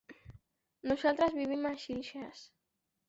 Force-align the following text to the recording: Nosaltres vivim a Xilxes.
Nosaltres 0.91 1.37
vivim 1.41 1.63
a 1.71 1.73
Xilxes. 1.85 2.43